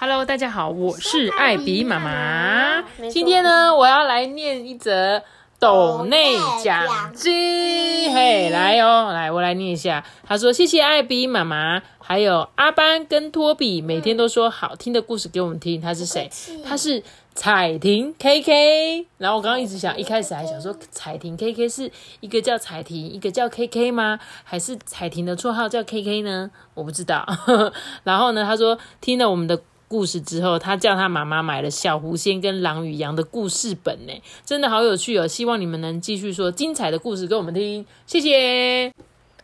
[0.00, 2.82] ！Hello，大家好，我是艾比妈妈。
[3.10, 5.22] 今天呢，我要来念一则
[5.58, 8.10] 斗内奖金。
[8.10, 10.02] 嘿，来哦，来，我来念一下。
[10.26, 15.78] 他说：“谢谢艾比妈妈，还有阿班跟托比，每天都说好听的故事给我们听。
[15.78, 16.30] 他是谁？
[16.66, 17.02] 他是
[17.34, 19.06] 彩婷 KK。
[19.18, 24.18] 然后我刚刚一直想，一开始还想说彩婷 KK 是一个叫彩婷，一个叫 KK 吗？
[24.44, 26.50] 还是彩婷的绰号叫 KK 呢？
[26.72, 27.26] 我不知道。
[28.04, 29.60] 然后呢，他说听了我们的
[29.90, 34.12] 故事之后，他叫他妈妈买了小狐仙跟狼与羊的故事本呢，
[34.46, 35.26] 真的好有趣哦！
[35.26, 38.92] 希望你们能继续说精彩的故事给我们听，谢谢。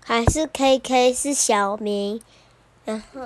[0.04, 2.20] 还是 KK 是小名，
[2.84, 3.22] 然后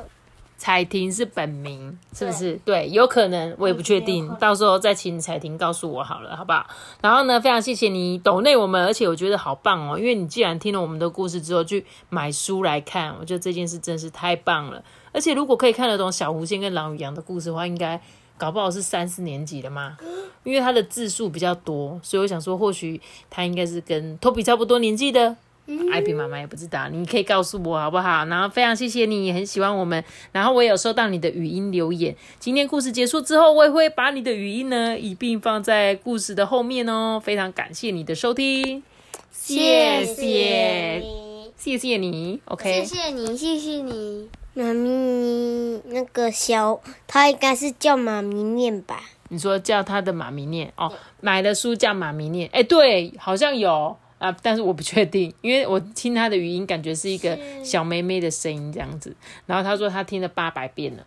[0.56, 2.58] 彩婷是本名，是不是？
[2.64, 6.66] 对，有可能，我也不确定，到时候再请彩婷告诉我好了，好不好？
[7.02, 14.82] 然后呢，非常谢谢你抖内我们，而且我觉得好棒哦，因为你既然听了我们的故事之后去买书来看，我觉得这件事真是太棒了。
[15.12, 18.00] 而且如果可以看得懂小狐仙跟狼与羊的故事的话，应该
[18.36, 19.96] 搞不好是三四年级的嘛，
[20.44, 25.36] 因为他的字数比较多，所以我想说，或许他应该是跟 Toby 差不多年纪的。
[25.92, 28.24] 艾比妈妈也不知道，你可以告诉我好不好？
[28.24, 30.02] 然后非常谢谢你，也很喜欢我们。
[30.32, 32.16] 然后我也有收到你的语音留言。
[32.40, 37.22] 今天故事结束之后，我也会把你的语音呢一并放在故事的后面哦。
[37.22, 38.82] 非常感谢你的收听，
[39.30, 42.40] 谢谢，你，谢谢你。
[42.46, 44.39] OK，谢谢你，谢谢你。
[44.54, 49.00] 妈咪，那个小，他应该是叫妈咪念吧？
[49.28, 52.48] 你说叫他的妈咪念哦，买的书叫妈咪念。
[52.52, 59.14] 哎，对，好像有啊，但是我不确定，因为我听他的语音，感觉是一个小妹妹的声音这样子。
[59.46, 61.04] 然后他说他听了八百遍了。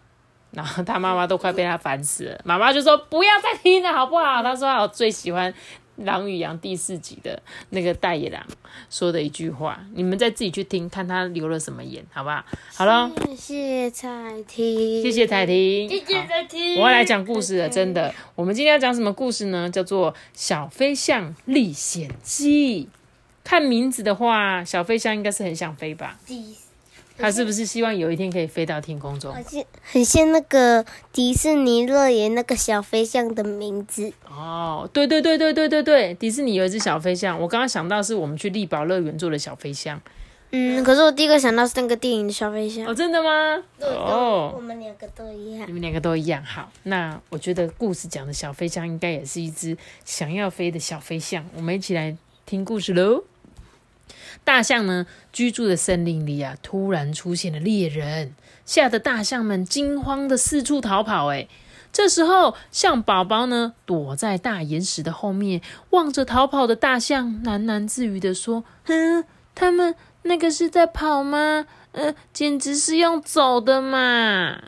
[0.52, 4.44] 然后他妈妈都快被他烦死了，妈妈就说不要再听了，好不好？
[4.44, 5.52] 他说他最喜欢
[5.98, 8.46] 《狼与羊》第四集的那个大野狼
[8.90, 12.44] 说的一句话，你们再自己去听，看他留了什么言，好不好？
[12.76, 16.76] 好了，谢谢彩婷，谢谢彩婷，谢谢彩婷。
[16.82, 18.14] 我要来讲故事了，真的。
[18.36, 19.70] 我们今天要讲什么故事呢？
[19.70, 22.86] 叫做《小飞象历险记》。
[23.44, 26.18] 看名字的话，小飞象应该是很想飞吧？
[27.18, 29.42] 他是不是希望有一天可以飞到天空中好？
[29.42, 34.12] 像很像那个迪士尼乐园那个小飞象的名字。
[34.28, 40.02] 哦，对对对对对对对，迪士尼有一只小飞象，我刚刚想到是我们去力宝乐园做的小飞象。
[40.56, 42.86] 嗯，可是我第一个想到是那个电影的小飞象。
[42.86, 43.64] 哦，真的吗？
[43.80, 45.72] 对哦，我们两个都一样你。
[45.72, 46.44] 们两个都一样。
[46.44, 49.76] 好，那我觉得故事讲的小飞象应该也是一只
[50.06, 51.44] 想要飞的小飞象。
[51.56, 53.24] 我们一起来听故事喽。
[54.44, 58.34] 大象呢，居住的森林里啊，突然出现了猎人，
[58.66, 61.28] 吓得大象们惊慌的四处逃跑。
[61.32, 61.48] 哎，
[61.92, 65.62] 这时候象宝宝呢，躲在大岩石的后面，
[65.92, 69.24] 望着逃跑的大象，喃喃自语的说：“嗯，
[69.54, 71.66] 他们那个是在跑吗？
[71.92, 74.60] 呃，简直是用走的嘛！”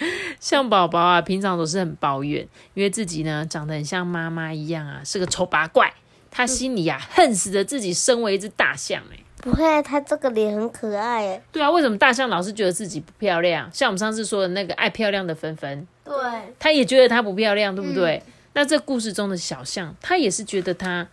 [0.38, 5.92] 象宝宝啊，平常都是很抱怨，因为自己呢长得很像妈妈一样啊，是个丑八怪。
[6.38, 11.42] 他心里啊恨死了自己身为一只大象哎、不会啊，他这个脸很可爱诶。
[11.50, 13.68] 对啊，为什么大象老是觉得自己不漂亮？
[13.72, 16.14] 像我们上次说的那个爱漂亮的芬芬，对，
[16.60, 18.22] 他也觉得她不漂亮，对不对？
[18.52, 21.08] 那这故事中的小象，他也是觉得她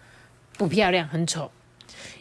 [0.60, 1.50] 不漂亮，很丑。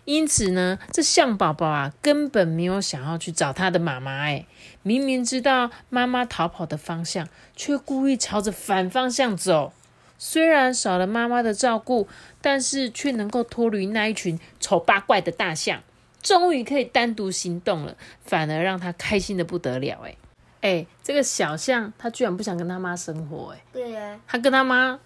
[0.07, 4.23] 因此呢，这象宝宝啊，根本没有想要去找他的妈妈。
[4.23, 4.47] 哎，
[4.83, 9.75] 明明知道妈妈逃跑的方向，却故意朝着反方向走。
[10.27, 12.09] 虽然少了妈妈的照顾，
[12.41, 15.83] 但是却能够脱离那一群丑八怪的大象，
[16.23, 20.01] 终于可以单独行动了，反而让他开心的不得了。
[20.03, 20.17] 哎，
[20.63, 23.53] 哎，这个小象他居然不想跟他妈生活。
[23.55, 23.63] 哎。
[23.71, 24.99] 对呀，他跟他妈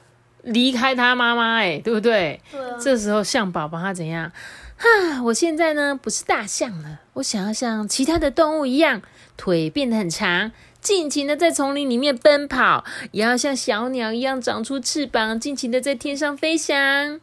[0.43, 2.41] 离开他妈妈，哎，对不对？
[2.53, 4.31] 对啊这时候象宝宝他怎样？
[4.76, 9.03] 哈，我现在呢不是大象了，我想要像其他的动物一样，
[9.37, 10.53] 腿变得很长，
[10.88, 12.82] 尽情的在丛林里面奔跑，
[13.12, 17.20] 也要像小鸟一样长出翅膀，尽情的在天上飞翔。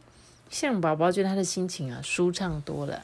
[0.48, 3.02] 象宝宝觉得他的心情啊舒畅多了。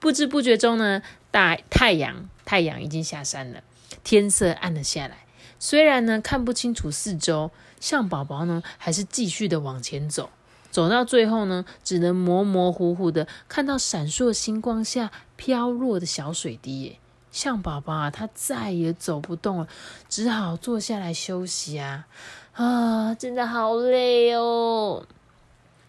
[0.00, 3.62] 不知不觉中呢，大太阳太阳已经下山了，
[4.02, 5.26] 天色暗了下来。
[5.58, 10.30] 虽然呢看不清楚四周，象宝宝呢还是继续的往前走。
[10.70, 16.96] 走到最后呢，只能模模糊糊的看到闪烁星光下飘落的小水滴。
[17.34, 19.66] 象宝宝啊，他再也走不动了，
[20.08, 22.06] 只好坐下来休息啊。
[22.52, 25.04] 啊，真的好累哦。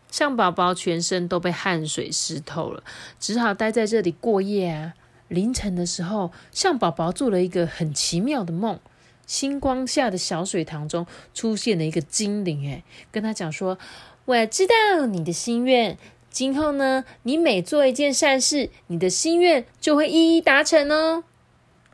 [0.09, 2.83] 象宝宝全身都被汗水湿透了，
[3.19, 4.93] 只好待在这里过夜啊。
[5.27, 8.79] 凌晨的时候，象宝宝做了一个很奇妙的梦。
[9.27, 11.05] 星光下的小水塘中
[11.35, 13.77] 出现了一个精灵，哎，跟他讲说
[14.25, 15.97] ：“我知道你的心愿，
[16.31, 21.23] 今后呢，你每做一件善事，你的心愿就会一一达成哦。”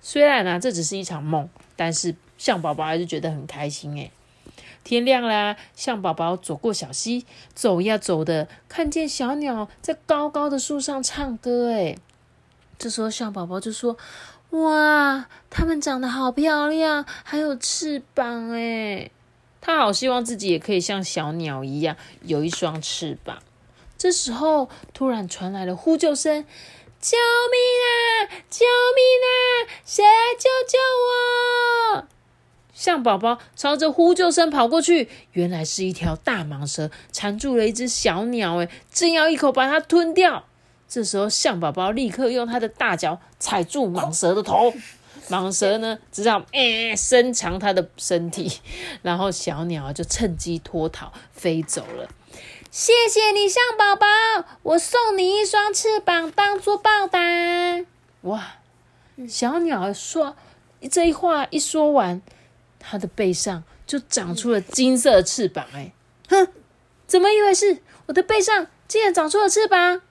[0.02, 4.12] 虽然呢，这只是一场梦，但是象宝宝还是觉得很开心，哎。
[4.84, 11.72] 天亮啦，象宝宝走过小溪，走呀走的，看见小鸟在高高的树上唱歌。
[11.72, 11.96] 哎，
[12.80, 13.96] 这时候象宝宝就说
[14.50, 19.12] ：“哇，它们长得好漂亮，还有翅膀。”哎，
[19.62, 23.38] 他好希望自己也可以像小鸟一样有一双翅膀。
[24.00, 26.44] 这时候，突然传来了呼救声
[27.02, 27.18] ：“救
[27.52, 28.30] 命啊！
[28.50, 28.66] 救
[28.96, 29.30] 命啊！
[29.84, 30.78] 谁来救救
[31.98, 32.08] 我？”
[32.74, 40.46] 象宝宝朝着呼救声跑过去，原来是一条大蟒蛇缠住了一只小鸟，哎，正要一口把它吞掉。
[40.88, 44.74] 这时候，象宝宝立刻用它的大脚踩住蟒蛇的头，
[45.30, 48.60] 蟒蛇呢只好诶伸长它的身体，
[49.02, 52.10] 然后小鸟就趁机脱逃飞走了。
[52.72, 54.08] 谢谢你，象宝宝，
[54.64, 57.20] 我送你一双翅膀当做报答。
[58.22, 58.58] 哇，
[59.28, 60.36] 小鸟说
[60.90, 62.22] 这一话一说完。
[62.84, 65.94] 它的背上就长出了金色的翅膀，哎，
[66.30, 66.48] 哼，
[67.06, 67.78] 怎么一回事？
[68.08, 70.02] 我的背上竟然长出了翅膀！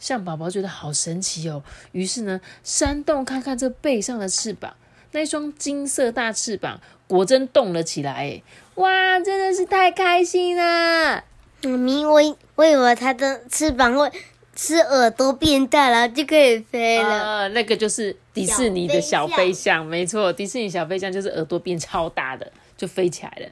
[0.00, 1.62] 象宝宝觉得好神奇哦，
[1.92, 4.74] 于是呢，扇动看看这背上的翅膀，
[5.12, 8.42] 那双金色大翅膀果真动了起来，哎，
[8.74, 11.22] 哇，真的是太开心了！
[11.62, 12.20] 妈咪，我
[12.54, 14.10] 我以为它的翅膀会
[14.54, 18.16] 是耳朵变大了就可以飞了，呃那个就是。
[18.38, 23.48] 迪士尼的小飞象，没错，迪士尼小飞象就是耳朵变超大的，就飞起来了。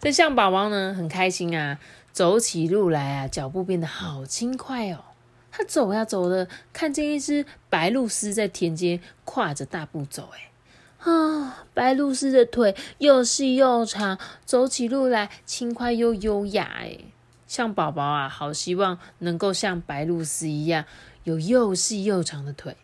[0.00, 1.78] 这象宝宝呢，很开心啊，
[2.12, 4.98] 走起路来啊，脚步变得好轻快哦。
[5.52, 16.98] 他走呀走的，看见一只白鹭鸶在田间跨着大步走，哎，啊，白鹭鸶的腿又细又长，走起路来轻快又优雅，哎，
[17.46, 20.84] 象宝宝啊，好希望能够像白露丝一样，
[21.24, 22.76] 有又细又长的腿。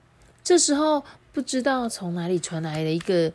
[0.45, 1.05] 这时候。
[1.35, 3.33] 不知道从哪里传来了一个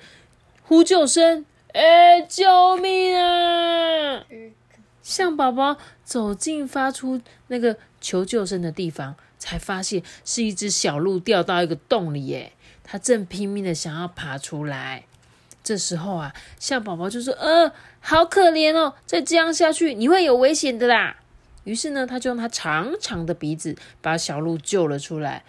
[0.61, 1.43] 呼救声，
[1.73, 4.23] 哎，救命啊！
[5.01, 12.51] 象宝宝走近发出那个求救声的地方，才发现是一只小鹿掉到一个洞里，耶，
[12.83, 15.05] 它正拼命的想要爬出来。
[15.67, 21.17] 这时候啊，象宝宝就说：“呃，好可怜哦，再这样下去你会有危险的啦。”
[21.65, 25.43] 于是呢，他就用他长长的鼻子把小鹿救了出来。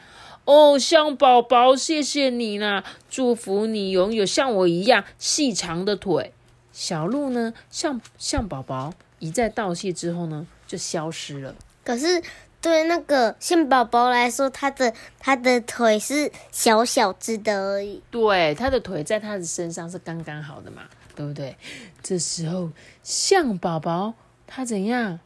[0.45, 2.83] 哦，象宝宝，谢谢你啦！
[3.09, 6.33] 祝福你拥有像我一样细长的腿。
[6.73, 11.55] 小鹿呢，象象宝宝一再道谢之后呢，就消失了。
[11.85, 12.21] 可是
[12.61, 18.03] 对那个象宝宝来说，他的他的腿是小小只的而已。
[18.11, 20.83] 对，他的腿在他的身上是刚刚好的嘛，
[21.15, 21.57] 对不对？
[22.03, 22.71] 这时候
[23.03, 24.15] 象宝宝
[24.47, 25.21] 他怎样？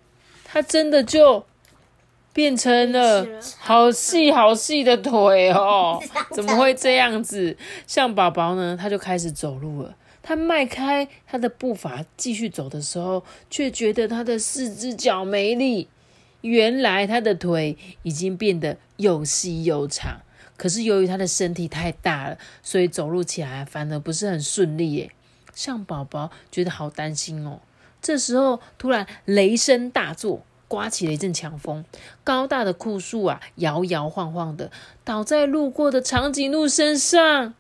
[0.44, 1.44] 他真的就。
[2.34, 3.26] 变成了
[3.58, 6.02] 好细好细的腿哦，
[6.32, 7.54] 怎么会这样子？
[7.86, 8.74] 象宝宝呢？
[8.74, 9.94] 他就开始走路了。
[10.22, 15.88] 他迈开他的步伐继续走的时候，却觉得他的四只脚没力。
[16.42, 20.20] 原来他的腿已经变得又细又长。
[20.56, 25.10] 可是由于他的身体太大了，所以走路起来反而不是很顺利耶。
[25.54, 27.60] 象宝宝觉得好担心哦。
[28.00, 30.44] 这时候突然雷声大作。
[30.68, 31.84] 刮起了一阵强风，
[32.24, 34.70] 高大的枯树啊，摇摇晃晃的
[35.04, 37.52] 倒在路过的长颈鹿身上。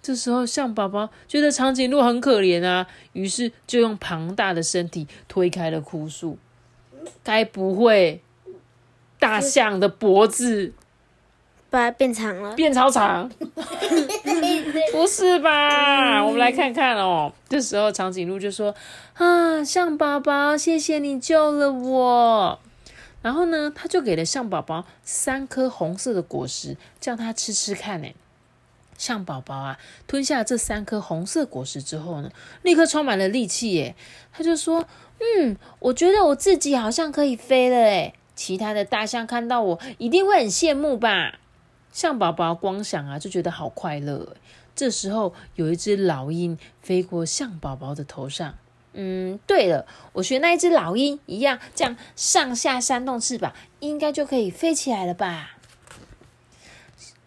[0.00, 6.38] 这时候，象宝宝觉得长颈鹿很可怜啊，于是就用庞大的身体推开了枯树。
[7.22, 8.20] 该不会
[9.18, 10.72] 大象的脖子
[11.68, 12.54] 把它变长了？
[12.54, 13.30] 变超长？
[14.92, 16.24] 不是吧？
[16.24, 17.32] 我们来看看哦。
[17.48, 18.74] 这时候，长颈鹿就说。
[19.14, 22.58] 啊，象宝宝，谢谢你救了我。
[23.22, 28.00] 然后呢，他就给了象宝宝三颗红色的果实，叫他吃吃看。
[28.02, 28.08] 呢，
[28.96, 32.30] 象宝宝啊，吞下这三颗红色果实之后呢，
[32.62, 33.74] 立刻充满了力气。
[33.74, 33.94] 耶，
[34.32, 34.84] 他就说
[35.20, 41.38] ：“嗯，我觉得我自己好像可以飞了。”诶，其他的大象看到我，一定会很羡慕吧？
[41.92, 44.36] 象宝宝光想啊，就觉得好快乐。
[44.74, 48.54] 这时候，有一只老鹰飞过象宝宝的头上。
[48.92, 55.58] 嗯，对了，我学那一只老鹰一样，这样上下扇动翅膀，应该就可以飞起来了吧？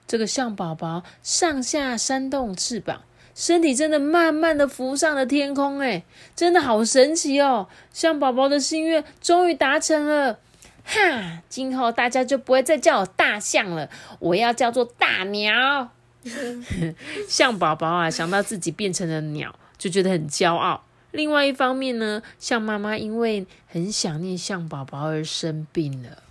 [0.08, 3.04] 这个象宝宝上下扇动翅膀，
[3.36, 6.04] 身体真的慢慢的浮上了天空，哎，
[6.36, 7.68] 真的好神奇哦！
[7.92, 10.40] 象宝宝的心愿终于达成了，
[10.84, 11.42] 哈！
[11.50, 15.90] 今后大家就不会再叫我大象了，我要叫做大鸟。
[17.28, 20.86] 象宝宝啊，想到自己变成了鸟，就觉得很骄傲。
[21.12, 26.24] 另外一方面呢，象妈妈因为很想念象宝宝而生病了。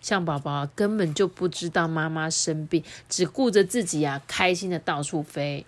[0.00, 5.64] 象宝宝根本就不知道妈妈生病，只顾着自己啊，开心的到处飞。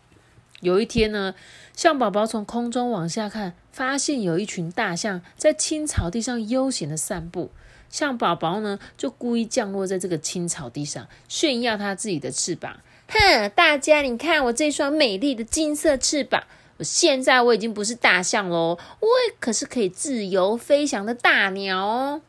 [0.62, 1.34] 有一天呢，
[1.74, 7.50] 象宝宝从空中往下看，发现有一群大象在青草地上悠闲的散步。
[7.90, 12.78] 象宝宝呢，就故意降落在这个青草地上，炫耀他自己的翅膀。
[13.08, 16.44] 哼，大家你看我这双美丽的金色翅膀，
[16.76, 19.08] 我现在我已经不是大象喽，我
[19.40, 22.22] 可是可以自由飞翔的大鸟哦。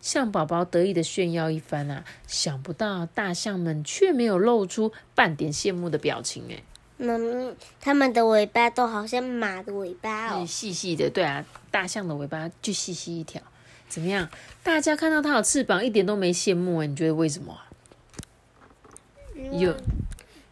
[0.00, 6.44] 象宝宝得意的炫耀一番啊，想不到大象们却没有露出半点羡慕的表情。
[6.48, 6.62] 哎，
[7.02, 11.10] 妈咪，它们的尾巴都好像马的尾巴哦，细细的。
[11.10, 13.42] 对啊，大象的尾巴就细细一条。
[13.88, 14.28] 怎么样？
[14.62, 16.86] 大家看到它有翅膀，一点都没羡慕哎？
[16.86, 17.58] 你觉得为什么？
[19.52, 19.74] 有，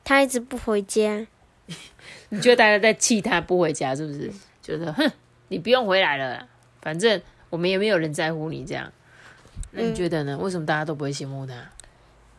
[0.04, 1.26] 它一直不回家。
[2.28, 4.30] 你觉得大家在气它不回家是不是？
[4.62, 5.11] 觉得哼，
[5.49, 6.47] 你不用回来了，
[6.83, 8.92] 反正我们也没有人在乎你这样。
[9.73, 10.37] 那你觉得呢？
[10.37, 11.54] 为什么大家都不会羡慕它？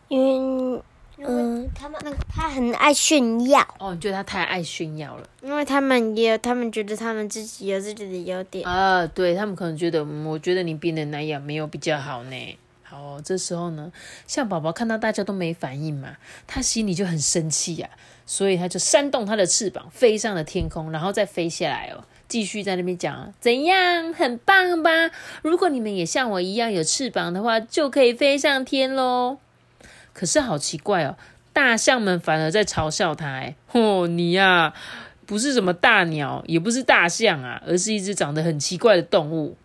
[0.09, 0.81] 因为，
[1.17, 3.65] 嗯，他们那他很爱炫耀。
[3.77, 5.27] 哦，你觉得他太爱炫耀了？
[5.43, 8.67] 因为他们也有，他们觉得他们自己有自己的优点。
[8.67, 12.57] 啊，对他们可能觉得，我觉得你变得那样没有比较好呢。
[12.83, 13.91] 好，这时候呢，
[14.25, 17.89] 像宝宝看到大家都没反应嘛，他心里就很生气呀，
[18.25, 22.03] 所以他就扇动他的翅膀，飞上了天空，然后再飞下来哦。
[22.27, 25.11] 继续在那边讲，怎样，很棒吧？
[25.41, 29.37] 如果你们也像我一样有翅膀的话，就可以飞上天喽。
[30.13, 31.17] 可是好奇怪哦，
[31.53, 33.27] 大象们反而在嘲笑他。
[33.27, 34.73] 哎，哦，你呀，
[35.25, 39.57] 不是什么大鸟，也不是大象啊，而是一只长得很奇怪的动物。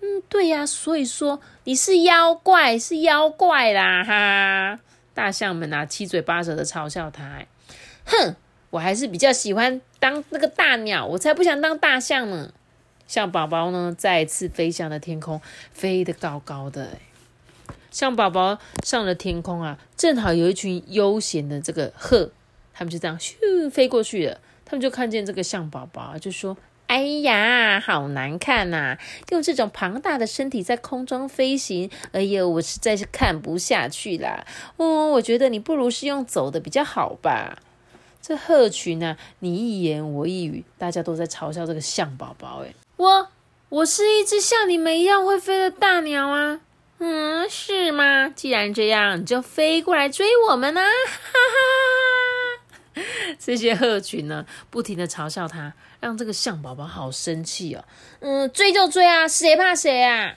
[0.00, 4.78] 嗯，对呀，所以说你是妖怪，是妖怪啦，哈！
[5.14, 7.44] 大象们啊，七嘴八舌的嘲笑他。
[8.04, 8.36] 哼。
[8.70, 12.52] 我还是比较喜欢当那个大鸟，我才不想当大象呢。
[13.06, 15.40] 象宝宝呢，再次飞向了天空，
[15.72, 16.98] 飞得高高的。
[17.90, 22.30] 象宝宝上了天空啊，正好有一群悠闲的这个鹤，
[22.72, 24.40] 他们就这样咻飞过去了。
[24.64, 26.54] 他们就看见这个象宝宝，就说
[26.88, 28.98] ：“哎呀，好难看呐！
[29.30, 34.44] 用这种庞大的身体在空中飞行，哎呦，我实在是看不下去啦。
[34.76, 37.58] 哦，我觉得你不如是用走的比较好吧。”
[38.20, 42.62] 这鹤群呢，你一言我一语，大家都在嘲笑这个象宝宝。
[42.62, 43.28] 哎，我
[43.70, 46.60] 我是一只像你们一样会飞的大鸟啊，
[47.00, 48.28] 嗯，是吗？
[48.28, 50.82] 既然这样，你就飞过来追我们啊！
[50.82, 51.38] 哈
[52.94, 53.02] 哈，
[53.38, 57.84] 这些鹤群呢，不停的嘲笑他，让这个象宝宝好生气哦。
[58.20, 60.34] 嗯，追就追啊，谁怕谁啊？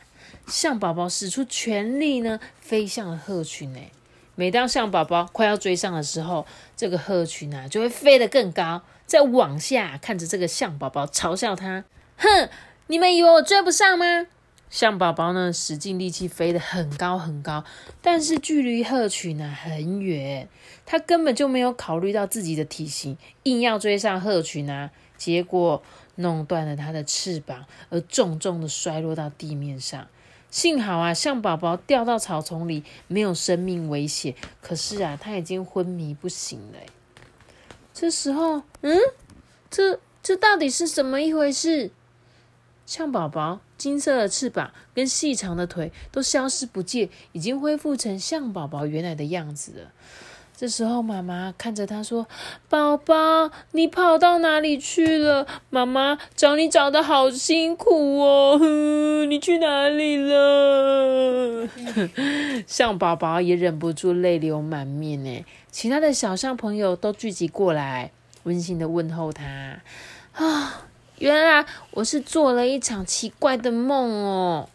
[0.47, 3.75] 象宝宝使出全力呢，飞向了鹤群。
[3.75, 3.91] 哎。
[4.35, 11.83] 每当象宝宝快要追上的时候，这个鹤群啊就会飞得更高，再往下看着这个象宝宝，嘲笑他
[12.17, 12.49] ：“哼，
[12.87, 14.27] 你们以为我追不上吗？”
[14.71, 17.65] 象宝宝呢，使尽力气飞得很高很高，
[18.01, 20.47] 但是距离鹤群呢很远，
[20.85, 25.83] 他根本就没有考虑到自己的体型，硬要追上鹤群啊，结果
[26.15, 30.07] 弄断了他的翅膀，而重重的摔落到地面上。
[30.49, 34.35] 幸好啊，象宝宝掉到草丛里，没有生命危险。
[34.61, 36.79] 可是啊，他已经昏迷不醒了。
[37.93, 38.97] 这时候，嗯，
[39.69, 41.91] 这这到底是怎么一回事？
[42.85, 49.91] 象宝宝金色的翅膀跟细长的腿都消失不见，已经恢复成象宝宝原来的样子了。
[50.55, 52.27] 这时候，妈妈看着他说
[52.69, 55.47] ：“宝宝，你跑到哪里去了？
[55.71, 58.59] 妈妈找你找的好辛苦哦，
[59.27, 61.67] 你去哪里了？”
[62.67, 65.43] 象宝宝也忍不住泪流满面呢。
[65.71, 68.11] 其他的小象朋友都聚集过来，
[68.43, 69.81] 温馨的问候他
[70.37, 70.85] ：“啊，
[71.21, 74.69] 原来我是做了一场奇怪的梦哦。”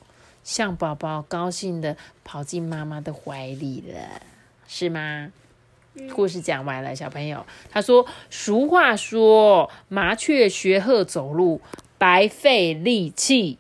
[0.45, 4.23] 象宝宝高兴的跑进妈妈的怀里了，
[4.69, 5.33] 是吗？
[6.15, 11.61] 故事讲完了，小朋友，他说：“俗话说，麻雀学鹤走路，
[11.99, 13.59] 白费力气。”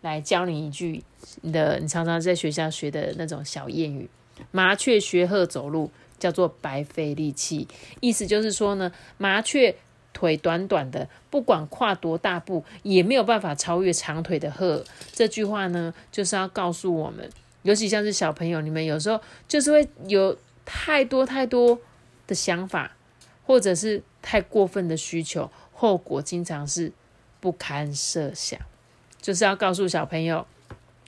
[0.00, 1.02] 来教你一句
[1.40, 4.08] 你的你常常在学校学的那种小谚语
[4.52, 7.66] ：“麻雀学鹤走路，叫做白费力气。”
[8.00, 9.74] 意思就是说呢，麻雀
[10.22, 14.84] 腿短短的，不管跨多大步，也没有办法超越长腿的鹤。
[15.12, 17.28] 这句话呢，就是要告诉我们，
[17.62, 20.36] 尤其像是小朋友，你们有时候就是会有。
[20.64, 21.80] 太多太多
[22.28, 22.92] 的想法，
[23.44, 26.92] 或者是太过分的需求，后果经常是
[27.40, 28.60] 不堪设想。
[29.20, 30.46] 就是要告诉小朋友。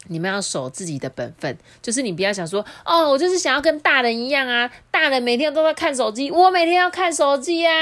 [0.08, 7.72] 你们要守自己的本分，就是你不要想说，哦，我就是想要跟大人一样啊，大人每天都在看手机，我每天要看手机啊，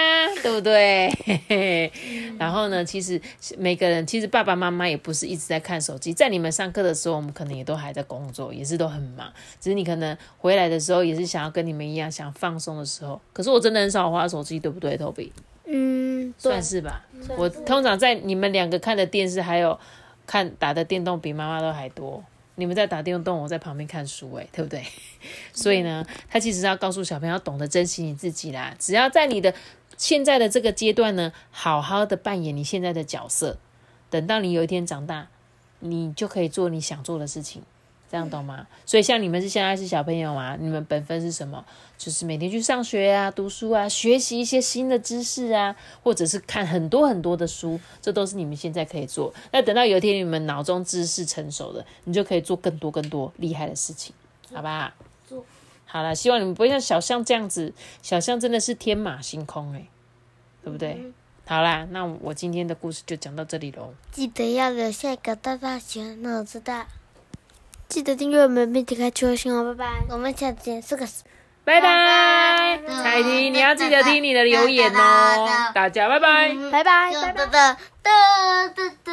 [0.42, 1.12] 对不对？
[2.38, 3.20] 然后呢，其实
[3.58, 13.20] 每个人，其实爸爸妈妈也不是一直在看手机，在你们上课的时候，我们可能也都还在工作，也是都很忙，只是你可能回来的时候也是想要跟你们一样想放松的时候。
[13.32, 15.30] 可是我真的很少花手机，对不对，Toby？
[15.66, 17.04] 嗯，算是吧。
[17.36, 19.78] 我通常在你们两个看的电视还有。
[20.32, 22.24] 看打的电动比妈妈都还多，
[22.54, 24.82] 你们在打电动，我在旁边看书，诶，对不对？
[25.52, 28.74] 所以呢，他其实要告诉小朋友，懂得珍惜你自己啦。
[28.78, 29.52] 只要在你的
[29.98, 33.58] 现在的这个阶段呢，好好的扮演你现在的角色，
[34.08, 35.28] 等到你有一天长大，
[35.80, 37.62] 你就可以做你想做的事情。
[38.12, 38.66] 这样懂吗？
[38.84, 41.64] 所以像你们是现在是小朋友啊，你们本分是什么？
[41.96, 49.32] 就是每天去上学啊、读书啊、学习一些新的知识啊，或者是看很多很多的书，这都是你们现在可以做。
[49.50, 54.14] 那等到有一天你们脑中知识成熟了，你就可以做更多更多厉害的事情，
[54.52, 54.94] 好吧？
[55.26, 55.42] 做
[55.86, 57.72] 好了，希望你们不会像小象这样子。
[58.02, 59.86] 小象真的是天马行空哎，
[60.62, 61.02] 对不对？
[61.46, 63.94] 好啦，那我今天的故事就讲到这里喽。
[64.10, 66.86] 记得要留下一个大大喜脑子的。
[67.92, 70.06] 记得订阅我们，并点开求个星哦，拜拜！
[70.08, 71.24] 我们下次见，四个四，
[71.62, 72.80] 拜拜！
[72.86, 77.34] 彩梯，你要记得听你的留言哦，大家拜拜，拜拜，拜拜。
[77.34, 78.10] 的的的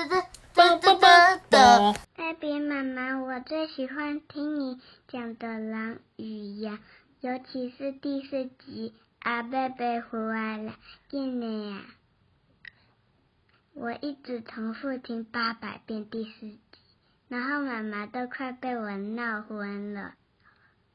[0.06, 0.24] 的
[0.56, 1.96] 的的的的。
[2.16, 6.80] 贝贝妈妈，我最喜欢听你讲的狼与羊，
[7.20, 8.94] 尤其是第四集
[9.24, 10.74] 阿贝贝回来了，
[11.10, 11.82] 对不呀？
[13.74, 16.52] 我一直重复听八百遍第四。
[17.30, 20.16] 然后妈妈都快被我闹昏了。